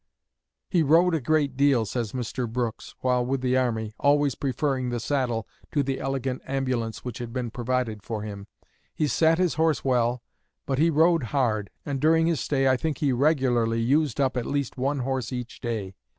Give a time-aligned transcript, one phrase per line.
[0.67, 2.51] "He rode a great deal," says Mr.
[2.51, 7.31] Brooks, "while with the army, always preferring the saddle to the elegant ambulance which had
[7.31, 8.47] been provided for him.
[8.95, 10.23] He sat his horse well,
[10.65, 14.47] but he rode hard, and during his stay I think he regularly used up at
[14.47, 15.93] least one horse each day.